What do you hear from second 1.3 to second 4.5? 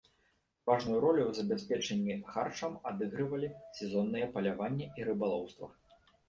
забеспячэнні харчам адыгрывалі сезонныя